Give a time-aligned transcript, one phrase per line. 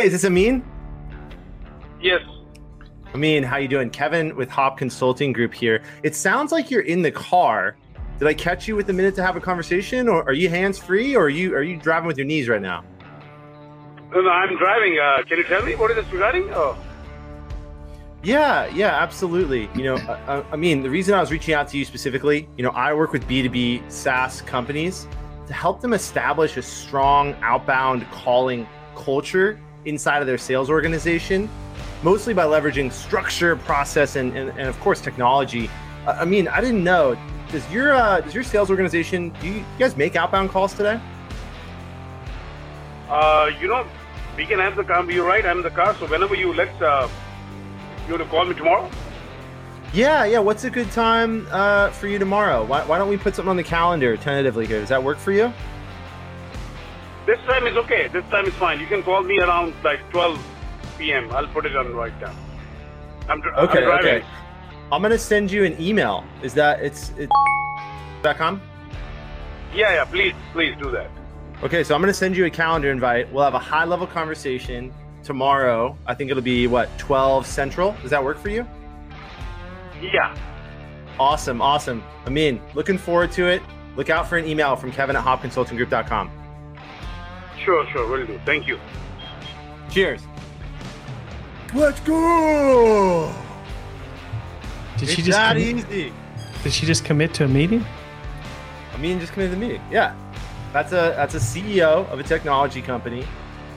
[0.00, 0.64] Hey, is this Amin?
[2.00, 2.22] Yes.
[3.14, 3.90] Amin, how you doing?
[3.90, 5.82] Kevin with Hopp Consulting Group here.
[6.02, 7.76] It sounds like you're in the car.
[8.18, 10.78] Did I catch you with a minute to have a conversation, or are you hands
[10.78, 12.82] free, or are you are you driving with your knees right now?
[14.10, 14.98] No, no, I'm driving.
[14.98, 16.48] Uh, can you tell me what is this regarding?
[16.54, 16.78] Oh.
[18.22, 19.68] Yeah, yeah, absolutely.
[19.74, 22.64] You know, I, I mean, the reason I was reaching out to you specifically, you
[22.64, 25.06] know, I work with B2B SaaS companies
[25.46, 31.48] to help them establish a strong outbound calling culture inside of their sales organization,
[32.02, 35.70] mostly by leveraging structure, process, and, and, and of course, technology.
[36.06, 37.16] I mean, I didn't know.
[37.50, 41.00] Does your uh, does your sales organization do you, you guys make outbound calls today?
[43.08, 43.84] Uh, you know,
[44.36, 45.08] we can have the car.
[45.10, 45.44] You're right.
[45.44, 45.94] I'm in the car.
[45.96, 47.08] So whenever you let's, uh,
[48.06, 48.88] you want to call me tomorrow?
[49.92, 50.38] Yeah, yeah.
[50.38, 52.64] What's a good time uh, for you tomorrow?
[52.64, 54.78] Why, why don't we put something on the calendar tentatively here?
[54.78, 55.52] Does that work for you?
[57.26, 58.08] This time is okay.
[58.08, 58.80] This time is fine.
[58.80, 60.42] You can call me around like 12
[60.98, 61.30] p.m.
[61.32, 62.34] I'll put it on right now.
[63.28, 64.14] I'm, dr- Okay, I'm driving.
[64.16, 64.26] okay.
[64.92, 66.24] I'm gonna send you an email.
[66.42, 67.30] Is that it's it's
[68.36, 68.60] .com?
[69.72, 70.04] Yeah, yeah.
[70.04, 71.08] Please, please do that.
[71.62, 73.30] Okay, so I'm gonna send you a calendar invite.
[73.32, 75.96] We'll have a high level conversation tomorrow.
[76.06, 77.94] I think it'll be what 12 Central.
[78.02, 78.66] Does that work for you?
[80.02, 80.34] Yeah.
[81.20, 82.02] Awesome, awesome.
[82.26, 83.62] Amin, looking forward to it.
[83.94, 86.30] Look out for an email from Kevin at hoppconsultinggroup.com.
[87.70, 88.08] Sure, sure.
[88.08, 88.40] Will do.
[88.44, 88.80] Thank you.
[89.92, 90.22] Cheers.
[91.72, 93.32] Let's go.
[94.96, 96.12] Did it's she just that commit, easy.
[96.64, 97.86] did she just commit to a meeting?
[98.92, 99.82] Amin just committed to the meeting.
[99.88, 100.16] Yeah,
[100.72, 103.24] that's a that's a CEO of a technology company.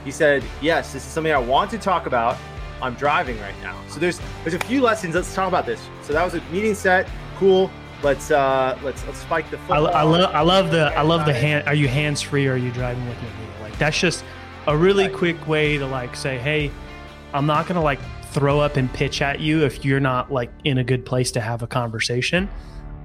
[0.04, 2.36] He said, "Yes, this is something I want to talk about.
[2.82, 5.14] I'm driving right now." So there's there's a few lessons.
[5.14, 5.80] Let's talk about this.
[6.02, 7.08] So that was a meeting set.
[7.36, 7.70] Cool.
[8.02, 9.76] Let's uh let's let's spike the I.
[9.76, 11.68] I love I love the I love the hand.
[11.68, 13.28] Are you hands free or are you driving with me?
[13.78, 14.24] That's just
[14.66, 15.12] a really Right.
[15.12, 16.70] quick way to like say, hey,
[17.32, 20.78] I'm not gonna like throw up and pitch at you if you're not like in
[20.78, 22.48] a good place to have a conversation.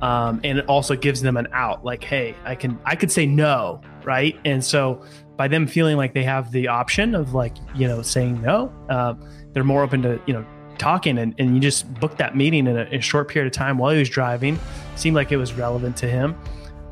[0.01, 3.25] Um, and it also gives them an out, like, hey, I can I could say
[3.25, 4.39] no, right?
[4.45, 5.03] And so
[5.35, 9.13] by them feeling like they have the option of like you know saying no, uh,
[9.53, 10.45] they're more open to you know
[10.77, 13.51] talking and, and you just booked that meeting in a, in a short period of
[13.51, 14.57] time while he was driving
[14.95, 16.33] seemed like it was relevant to him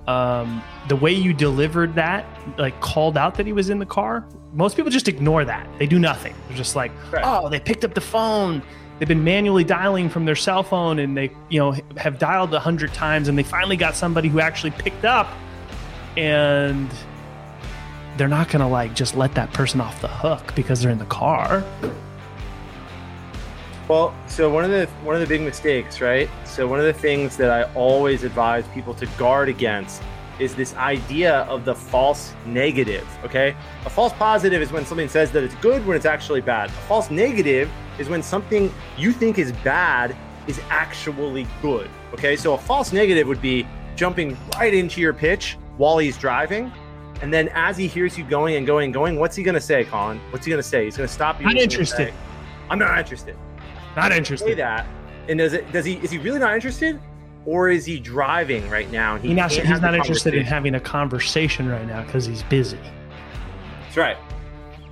[0.07, 2.25] um, the way you delivered that
[2.57, 5.67] like called out that he was in the car most people just ignore that.
[5.77, 6.33] They do nothing.
[6.47, 7.21] They're just like Right.
[7.25, 8.63] oh they picked up the phone.
[8.97, 12.59] They've been manually dialing from their cell phone and they you know have dialed a
[12.59, 15.27] hundred times and they finally got somebody who actually picked up
[16.15, 16.89] and
[18.17, 21.05] they're not gonna like just let that person off the hook because they're in the
[21.05, 21.63] car
[23.87, 26.29] Well, so one of the one of the big mistakes, right?
[26.43, 30.03] So one of the things that I always advise people to guard against
[30.39, 33.55] is this idea of the false negative, okay?
[33.85, 36.69] A false positive is when something says that it's good when it's actually bad.
[36.69, 40.15] A false negative is when something you think is bad
[40.47, 42.35] is actually good, okay?
[42.35, 43.65] So a false negative would be
[43.95, 46.71] jumping right into your pitch while he's driving.
[47.21, 49.61] And then as he hears you going and going and going, what's he going to
[49.61, 50.19] say, Collin?
[50.29, 50.85] What's he going to say?
[50.85, 51.47] He's going to stop you.
[51.47, 52.09] Not interested.
[52.09, 52.13] say,
[52.69, 53.35] I'm not interested
[53.97, 54.57] not say interested.
[54.57, 54.87] that?
[55.27, 56.99] And does it does he is he really not interested?
[57.45, 60.75] Or is he driving right now and he He's not, he's not interested in having
[60.75, 62.79] a conversation right now because he's busy.
[63.83, 64.17] that's right.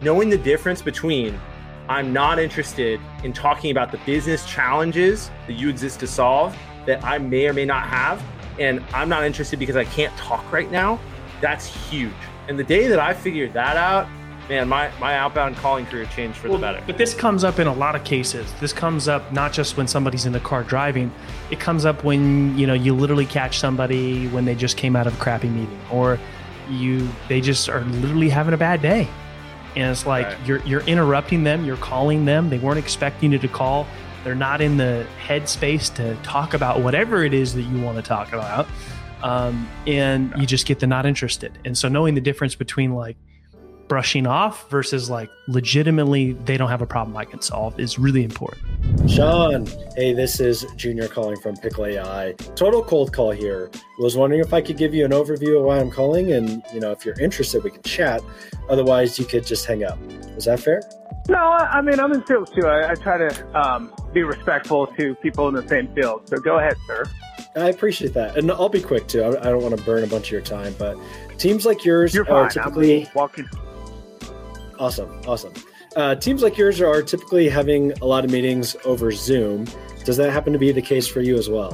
[0.01, 1.39] Knowing the difference between
[1.87, 7.03] i'm not interested in talking about the business challenges that you exist to solve that
[7.03, 8.23] i may or may not have
[8.59, 10.99] and i'm not interested because i can't talk right now
[11.41, 12.11] that's huge.
[12.47, 14.07] And the day that i figured that out
[14.49, 17.67] man my my outbound calling career changed for the better But this comes up in
[17.67, 18.51] a lot of cases.
[18.59, 21.11] This comes up not just when somebody's in the car driving.
[21.51, 25.07] It comes up when you know you literally catch somebody when they just came out
[25.07, 26.19] of a crappy meeting, or
[26.69, 29.07] you they just are literally having a bad day,
[29.75, 30.47] and it's like Right.
[30.47, 31.65] you're you're interrupting them.
[31.65, 32.49] You're calling them.
[32.49, 33.87] They weren't expecting you to call.
[34.23, 38.01] They're not in the headspace to talk about whatever it is that you want to
[38.01, 38.67] talk about,
[39.23, 41.57] um, and you just get the not interested.
[41.63, 43.17] And so knowing the difference between like
[43.87, 48.23] brushing off versus like legitimately they don't have a problem I can solve is really
[48.23, 48.61] important.
[49.09, 52.33] Sean, hey, this is Junior calling from Pickle AI.
[52.55, 53.69] Total cold call here.
[53.99, 56.79] Was wondering if I could give you an overview of why I'm calling, and you
[56.79, 58.21] know, if you're interested, we can chat.
[58.69, 59.99] Otherwise, you could just hang up.
[60.35, 60.81] Is that fair?
[61.29, 62.67] No, I I mean I'm in sales too.
[62.67, 66.27] I, I try to um, be respectful to people in the same field.
[66.27, 67.05] So go ahead, sir.
[67.55, 69.23] I appreciate that, and I'll be quick too.
[69.23, 70.97] I I don't want to burn a bunch of your time, but
[71.37, 72.63] teams like yours You're are fine.
[72.63, 73.47] I'm typically walking.
[74.79, 75.21] Awesome.
[75.27, 75.53] Awesome.
[75.95, 79.65] Uh, teams like yours are typically having a lot of meetings over Zoom.
[80.03, 81.73] Does that happen to be the case for you as well?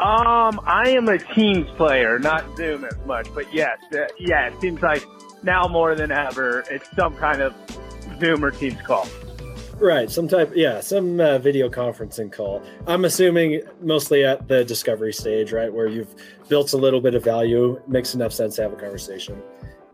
[0.00, 4.60] Um, I am a Teams player, not Zoom as much, but yes, uh, yeah, it
[4.60, 5.02] seems like
[5.42, 7.54] now more than ever, it's some kind of
[8.20, 9.08] Zoom or Teams call.
[9.78, 12.62] Right, some type, yeah, some uh, video conferencing call.
[12.86, 16.14] I'm assuming mostly at the discovery stage, right, where you've
[16.48, 19.42] built a little bit of value, makes enough sense to have a conversation.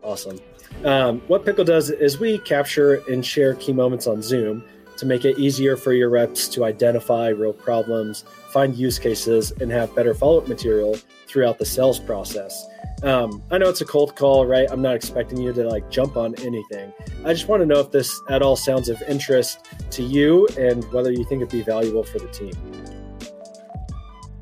[0.03, 0.39] Awesome.
[0.83, 4.63] Um, what Pickle does is we capture and share key moments on Zoom
[4.97, 9.71] to make it easier for your reps to identify real problems, find use cases, and
[9.71, 10.97] have better follow up material
[11.27, 12.65] throughout the sales process.
[13.01, 14.67] Um, I know it's a cold call, right?
[14.71, 16.93] I'm not expecting you to like jump on anything.
[17.25, 20.83] I just want to know if this at all sounds of interest to you and
[20.93, 22.53] whether you think it'd be valuable for the team.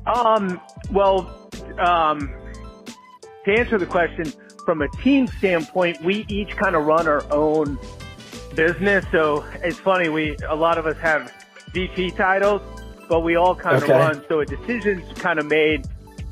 [0.06, 0.60] Um,
[0.90, 2.32] well, um,
[3.44, 4.32] to answer the question,
[4.64, 7.78] from a team standpoint, we each kind of run our own
[8.54, 9.04] business.
[9.10, 11.32] So it's funny, we a lot of us have
[11.72, 12.62] VP titles,
[13.08, 13.92] but we all kind of Okay.
[13.92, 14.24] run.
[14.28, 15.86] So a decision's kind of made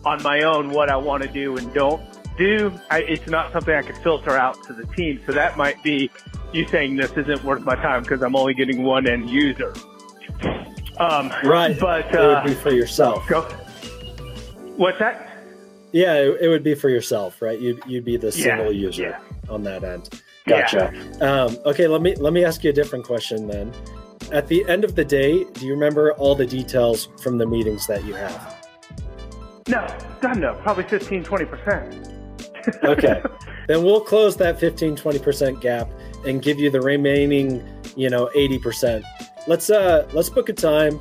[0.05, 2.03] on my own what I want to do and don't
[2.39, 2.73] do.
[2.91, 5.21] I, it's not something I could filter out to the team.
[5.27, 6.11] So that might be
[6.53, 9.73] you saying this isn't worth my time because I'm only getting one end user.
[10.99, 11.79] Um, Right.
[11.79, 13.27] But it uh, would be for yourself.
[13.29, 13.43] go.
[14.77, 15.27] What's that?
[15.93, 17.59] Yeah, it, it would be for yourself, right?
[17.59, 19.53] You'd, you'd be the Yeah, single user yeah.
[19.53, 20.21] on that end.
[20.47, 20.61] Yeah.
[20.63, 21.25] Gotcha.
[21.25, 23.73] Um, okay, let me let me ask you a different question then.
[24.33, 27.87] At the end of the day, do you remember all the details from the meetings
[27.89, 28.57] that you have?
[29.69, 29.87] No,
[30.21, 30.55] God no.
[30.63, 32.07] Probably 15, 20 percent.
[32.85, 33.23] Okay.
[33.69, 35.89] then we'll close that 15 20% gap
[36.27, 37.67] and give you the remaining,
[37.97, 39.03] you know, 80%.
[39.47, 41.01] Let's uh let's book a time.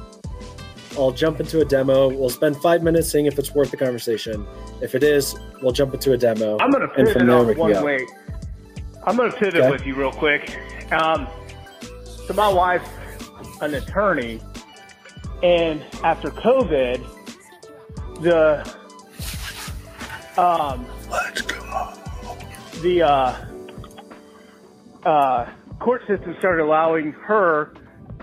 [0.98, 2.10] I'll jump into a demo.
[2.10, 4.46] We'll spend 5 minutes seeing if it's worth the conversation.
[4.82, 6.58] If it is, we'll jump into a demo.
[6.60, 7.86] I'm going to And pivot from there we on can one go.
[7.86, 8.08] way.
[9.06, 9.72] I'm going to pivot Okay.
[9.72, 10.60] with you real quick.
[10.92, 11.28] Um,
[12.04, 12.90] so my wife's
[13.62, 14.42] an attorney,
[15.44, 17.06] and after COVID,
[18.22, 18.66] the
[20.42, 21.94] um, let's go.
[22.82, 23.46] The uh,
[25.06, 25.50] uh,
[25.80, 27.74] court system started allowing her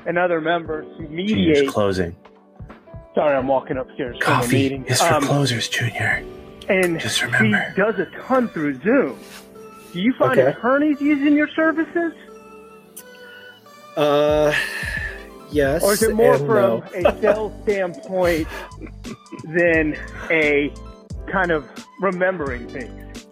[0.06, 1.68] and other members to mediate.
[1.68, 2.14] closing.
[3.16, 4.84] Sorry, I'm walking upstairs from a meeting.
[5.02, 6.22] Um, closers, Junior.
[6.68, 7.72] and Just remember.
[7.74, 9.18] she does a ton through Zoom.
[9.92, 10.50] Do you find Okay.
[10.50, 12.12] attorneys using your services,
[13.96, 14.52] Uh
[15.50, 15.82] yes.
[15.82, 16.84] or is it more from no.
[16.94, 18.46] a sales standpoint
[19.44, 19.96] than
[20.30, 20.70] a
[21.32, 21.64] kind of
[22.02, 23.26] remembering things?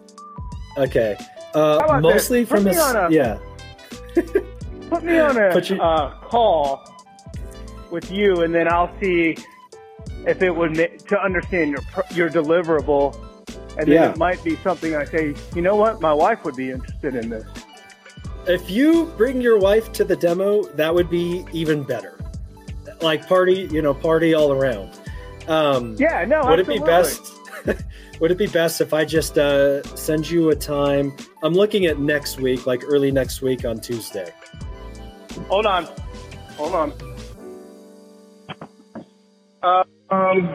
[0.79, 1.15] Okay.
[1.53, 2.49] Uh How about mostly this?
[2.49, 3.37] From a me a- yeah.
[4.89, 6.81] Put me on a you- uh, call
[7.91, 9.37] with you, and then I'll see
[10.25, 11.81] if it would ma- to understand your
[12.11, 13.15] your deliverable,
[13.77, 14.11] and then Yeah.
[14.11, 15.35] it might be something I say.
[15.55, 16.01] You know what?
[16.01, 17.45] My wife would be interested in this.
[18.47, 22.19] If you bring your wife to the demo, that would be even better.
[23.01, 24.89] Like party, you know, party all around.
[25.47, 26.43] Um, Yeah, no.
[26.45, 27.33] would it be best?
[28.19, 31.15] would it be best if I just uh, send you a time?
[31.43, 34.31] I'm looking at next week, like early next week on Tuesday.
[35.49, 35.87] Hold on.
[36.57, 36.93] Hold on.
[39.65, 40.47] Um.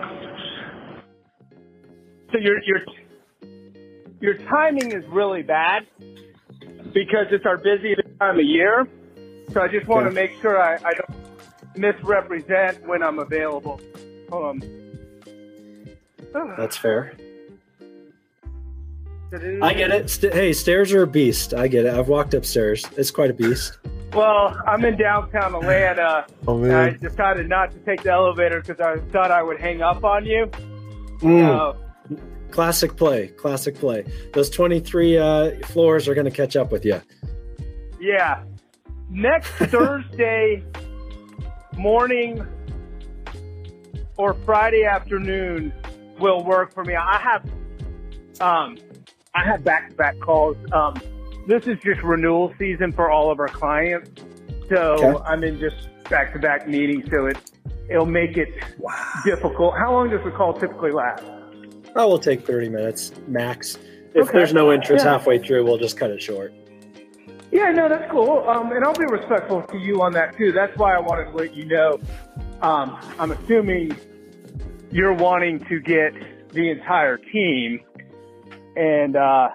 [2.32, 2.80] So your your
[4.20, 5.86] your timing is really bad
[6.92, 8.86] because it's our busiest time of year.
[9.52, 13.80] So I just want to make sure I, I don't misrepresent when I'm available.
[14.30, 14.60] On.
[16.56, 17.16] That's fair.
[19.62, 20.08] I get it.
[20.08, 21.52] St- hey, stairs are a beast.
[21.54, 21.94] I get it.
[21.94, 22.84] I've walked upstairs.
[22.96, 23.78] It's quite a beast.
[24.12, 26.26] Well, I'm in downtown Atlanta.
[26.48, 29.82] Oh and I decided not to take the elevator because I thought I would hang
[29.82, 30.46] up on you.
[31.20, 31.76] Mm, So,
[32.50, 33.28] classic play.
[33.28, 34.04] Classic play.
[34.32, 37.00] Those 23 uh, floors are going to catch up with you.
[38.00, 38.42] Yeah.
[39.10, 40.64] Next Thursday
[41.76, 42.44] morning
[44.16, 45.72] or Friday afternoon
[46.18, 46.94] will work for me.
[46.94, 47.44] I have
[48.40, 48.76] um
[49.34, 50.56] I have back to back calls.
[50.72, 51.00] Um
[51.46, 54.10] this is just renewal season for all of our clients.
[54.68, 55.22] So Okay.
[55.26, 57.38] I'm in just back to back meetings so it
[57.88, 58.48] it'll make it
[59.24, 59.74] difficult.
[59.76, 61.24] How long does the call typically last?
[61.96, 63.76] I will take 30 minutes max.
[64.14, 64.38] If Okay.
[64.38, 65.12] there's no interest Yeah.
[65.12, 66.52] halfway through, we'll just cut it short.
[67.50, 68.48] Yeah, no, that's cool.
[68.48, 70.52] Um, and I'll be respectful to you on that too.
[70.52, 71.98] That's why I wanted to let you know.
[72.62, 73.96] Um, I'm assuming
[74.92, 76.12] you're wanting to get
[76.52, 77.80] the entire team,
[78.76, 79.48] and uh,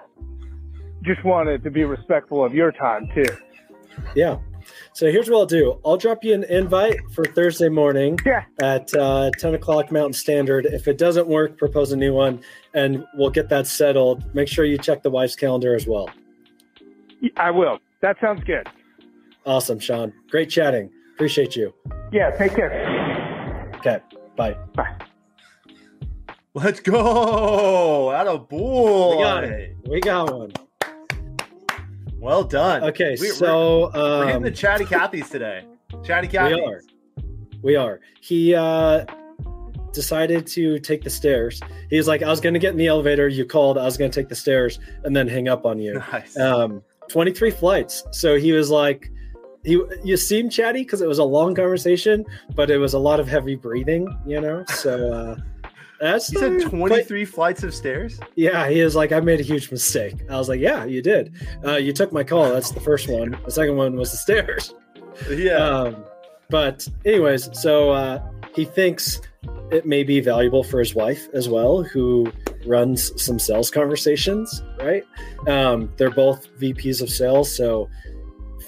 [1.06, 3.24] just wanted to be respectful of your time too.
[4.14, 4.38] Yeah.
[4.92, 5.80] So here's what I'll do.
[5.84, 8.44] I'll drop you an invite for Thursday morning Yeah.
[8.60, 10.66] at uh, 10 o'clock Mountain Standard.
[10.66, 12.40] If it doesn't work, propose a new one,
[12.74, 14.34] and we'll get that settled.
[14.34, 16.10] Make sure you check the wife's calendar as well.
[17.36, 17.78] I will.
[18.00, 18.66] That sounds good.
[19.46, 20.12] Awesome, Sean.
[20.30, 20.90] Great chatting.
[21.14, 21.72] Appreciate you.
[22.12, 22.30] Yeah.
[22.30, 23.70] Take care.
[23.76, 24.00] Okay.
[24.36, 24.56] Bye.
[24.74, 24.96] Bye.
[26.54, 28.10] Let's go.
[28.10, 29.16] Out of boy.
[29.16, 29.76] We got it.
[29.88, 30.52] We got one.
[32.26, 32.82] Well done.
[32.82, 35.62] Okay, We- we're- so We're hitting um, the chatty Cathy's today.
[36.02, 36.82] Chatty we are.
[37.62, 38.00] We are.
[38.20, 39.04] He uh,
[39.92, 41.60] decided to take the stairs.
[41.88, 43.28] He was like, I was going to get in the elevator.
[43.28, 43.78] You called.
[43.78, 46.02] I was going to take the stairs and then hang up on you.
[46.12, 46.36] Nice.
[46.36, 48.02] Um, 23 flights.
[48.10, 49.08] So he was like,
[49.64, 52.24] he, you seem chatty because it was a long conversation,
[52.56, 54.64] but it was a lot of heavy breathing, you know?
[54.66, 55.36] So uh,
[56.00, 58.20] that's you said uh, 23 flights of stairs?
[58.34, 60.14] Yeah, he is like, I made a huge mistake.
[60.30, 61.34] I was like, Yeah, you did.
[61.64, 62.50] Uh, you took my call.
[62.50, 63.38] That's the first one.
[63.44, 64.74] The second one was the stairs.
[65.30, 65.54] Yeah.
[65.56, 66.04] Um,
[66.50, 68.22] but, anyways, so uh,
[68.54, 69.18] he thinks
[69.70, 72.30] it may be valuable for his wife as well, who
[72.66, 75.04] runs some sales conversations, right?
[75.46, 77.88] Um, they're both VPs of sales, so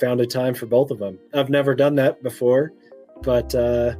[0.01, 1.19] found a time for both of them.
[1.35, 2.73] I've never done that before,
[3.23, 3.95] but uh,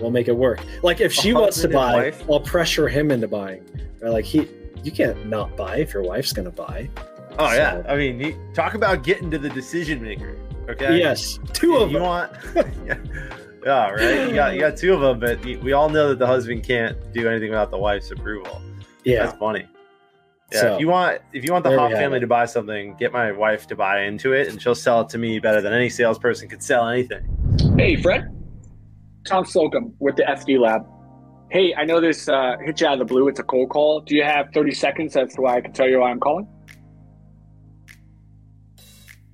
[0.00, 0.60] we'll make it work.
[0.82, 2.22] Like, if she A wants to buy, wife?
[2.30, 3.64] I'll pressure him into buying.
[4.00, 4.10] Right?
[4.12, 4.48] Like, he,
[4.82, 6.88] you can't not buy if your wife's going to buy.
[7.38, 7.82] oh, yeah.
[7.88, 10.36] I mean, you, talk about getting to the decision maker.
[10.68, 10.98] Okay.
[10.98, 12.02] Yes, two of you them.
[12.06, 12.32] want
[12.86, 12.98] yeah.
[13.64, 16.26] yeah right you got you got two of them but we all know that the
[16.26, 18.60] husband can't do anything without the wife's approval
[19.02, 19.66] yeah, that's funny
[20.52, 22.20] yeah So, if you want if you want the there we hot have family it.
[22.20, 25.16] to buy something get my wife to buy into it and she'll sell it to
[25.18, 27.24] me better than any salesperson could sell anything
[27.78, 28.30] Hey, Fred.
[29.24, 30.86] Tom Slocum with the SD Lab.
[31.50, 33.28] Hey, I know this uh, hit you out of the blue.
[33.28, 34.00] It's a cold call.
[34.00, 36.46] Do you have 30 seconds to why I can tell you why I'm calling?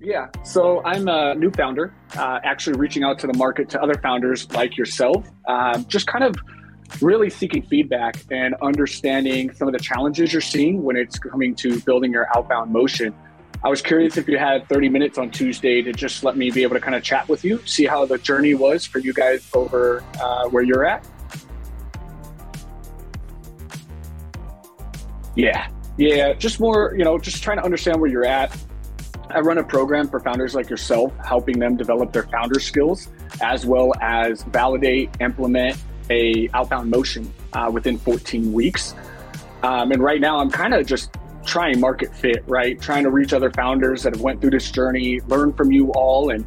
[0.01, 3.95] Yeah, so I'm a new founder, uh, actually reaching out to the market to other
[3.95, 6.37] founders like yourself, um, just kind of
[7.01, 11.81] really seeking feedback and understanding some of the challenges you're seeing when it's coming to
[11.81, 13.15] building your outbound motion.
[13.65, 16.63] I was curious if you had 30 minutes on Tuesday to just let me be
[16.65, 19.49] able to kind of chat with you, see how the journey was for you guys
[19.55, 21.07] over uh, where you're at.
[25.35, 25.67] Yeah,
[25.97, 28.55] yeah, just more, you know, just trying to understand where you're at.
[29.31, 33.09] I run a program for founders like yourself, helping them develop their founder skills
[33.41, 38.95] as well as validate, implement a outbound motion uh, within 14 weeks.
[39.63, 42.81] Um, and right now, I'm kind of just trying market fit, right?
[42.81, 46.31] Trying to reach other founders that have went through this journey, learn from you all,
[46.31, 46.45] and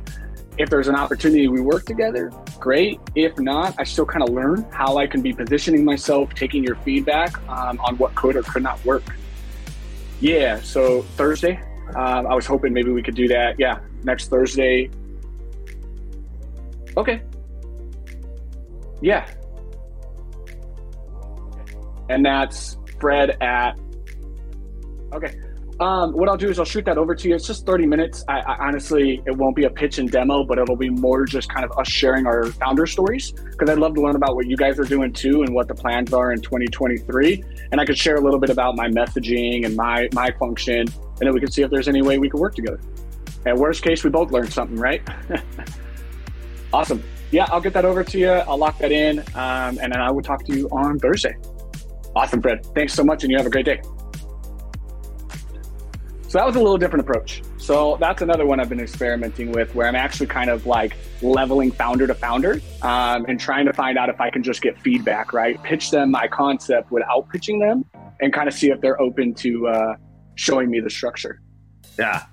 [0.57, 2.99] if there's an opportunity we work together, great.
[3.15, 6.75] If not, I still kind of learn how I can be positioning myself, taking your
[6.77, 9.03] feedback um, on what could or could not work.
[10.19, 11.59] Yeah, so Thursday,
[11.95, 13.59] um, I was hoping maybe we could do that.
[13.59, 14.89] Yeah, next Thursday.
[16.95, 17.21] Okay.
[19.01, 19.29] Yeah.
[22.09, 23.77] And that's Fred at.
[25.13, 25.33] Okay.
[25.79, 27.35] Um, what I'll do is I'll shoot that over to you.
[27.35, 28.23] It's just 30 minutes.
[28.27, 31.49] I, I honestly, it won't be a pitch and demo, but it'll be more just
[31.49, 34.57] kind of us sharing our founder stories because I'd love to learn about what you
[34.57, 37.43] guys are doing too and what the plans are in 2023.
[37.71, 41.19] And I could share a little bit about my messaging and my my function, and
[41.19, 42.79] then we can see if there's any way we can work together.
[43.45, 45.07] And worst case, we both learn something, right?
[46.73, 47.03] awesome.
[47.29, 48.29] Yeah, I'll get that over to you.
[48.29, 51.35] I'll lock that in, um, and then I will talk to you on Thursday.
[52.15, 52.65] Awesome, Fred.
[52.73, 53.79] Thanks so much, and you have a great day.
[56.27, 57.41] So that was a little different approach.
[57.57, 61.71] So that's another one I've been experimenting with where I'm actually kind of like leveling
[61.71, 65.31] founder to founder um, and trying to find out if I can just get feedback,
[65.31, 65.61] right?
[65.63, 67.85] Pitch them my concept without pitching them
[68.19, 69.95] and kind of see if they're open to uh,
[70.35, 71.41] showing me the structure.
[71.97, 72.25] yeah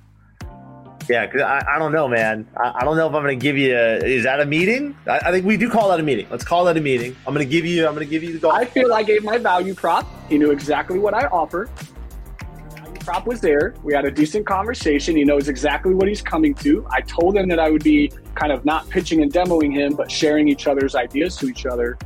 [1.09, 3.59] yeah 'cause I, I don't know man I, I don't know if i'm gonna give
[3.59, 6.27] you a, is that a meeting I, I think we do call that a meeting
[6.31, 8.53] let's call that a meeting i'm gonna give you i'm gonna give you the goal
[8.53, 10.07] I feel I gave my value prop.
[10.31, 11.69] He knew exactly what I offered.
[13.05, 13.75] Prop was there.
[13.83, 15.15] We had a decent conversation.
[15.15, 16.87] He knows exactly what he's coming to.
[16.91, 20.11] I told him that I would be kind of not pitching and demoing him, but
[20.11, 21.99] sharing each other's ideas to each other.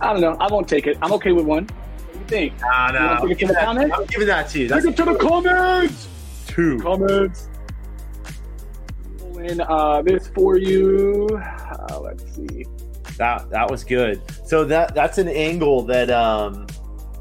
[0.00, 0.36] I don't know.
[0.40, 0.96] I won't take it.
[1.02, 1.64] I'm okay with one.
[1.66, 2.60] What do you think?
[2.60, 3.96] Nah, You nah, wanna I'm take it to giving the that- comments?
[3.98, 6.08] I'm giving that to you Take that's it to the comments.
[6.46, 7.48] two Comments.
[9.38, 11.28] And uh, this for you.
[11.36, 12.64] Uh, let's see.
[13.18, 14.22] That that was good.
[14.46, 16.66] So that that's an angle that um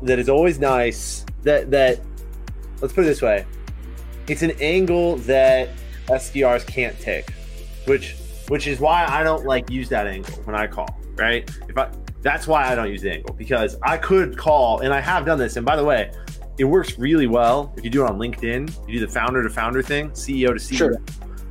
[0.03, 1.25] that is always nice.
[1.44, 2.00] That that
[2.81, 3.45] let's put it this way.
[4.27, 5.69] It's an angle that
[6.07, 7.29] SDRs can't take,
[7.85, 8.15] which
[8.47, 11.50] which is why I don't like use that angle when I call, right?
[11.69, 11.89] If I
[12.21, 15.39] that's why I don't use the angle because I could call and I have done
[15.39, 15.55] this.
[15.57, 16.11] And by the way,
[16.57, 18.88] it works really well if you do it on LinkedIn.
[18.88, 20.77] You do the founder to founder thing, CEO to CEO.
[20.77, 20.95] Sure.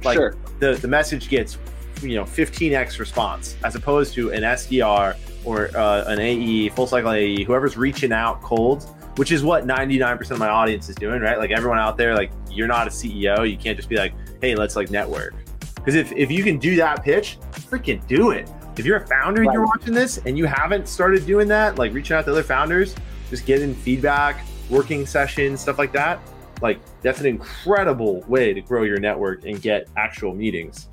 [0.05, 0.37] Like sure.
[0.59, 1.59] the the message gets
[2.03, 7.13] you know 15x response as opposed to an SDR or uh, an AE full cycle
[7.13, 11.39] AE whoever's reaching out cold which is what 99% of my audience is doing right?
[11.39, 14.55] Like everyone out there like you're not a CEO you can't just be like hey
[14.55, 15.35] let's like network.
[15.75, 18.49] Because if, if you can do that pitch freaking do it.
[18.77, 21.93] If you're a founder and you're watching this and you haven't started doing that like
[21.93, 22.95] reaching out to other founders
[23.29, 26.21] just getting feedback working sessions stuff like that
[26.63, 30.89] like that's an incredible way to grow your network and get actual meetings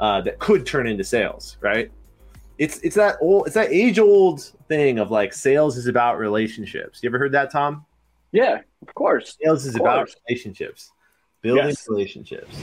[0.00, 1.90] uh, that could turn into sales, right?
[2.58, 7.00] It's it's that old it's that age old thing of like sales is about relationships.
[7.02, 7.86] You ever heard that, Tom?
[8.32, 9.36] Yeah, of course.
[9.42, 10.90] Sales is about relationships,
[11.40, 11.88] building Yes.
[11.88, 12.56] relationships.